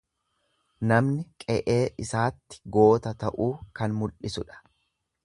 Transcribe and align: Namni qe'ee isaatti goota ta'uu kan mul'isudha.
Namni 0.91 1.25
qe'ee 1.43 1.77
isaatti 2.05 2.59
goota 2.79 3.13
ta'uu 3.25 3.51
kan 3.81 3.95
mul'isudha. 4.01 4.63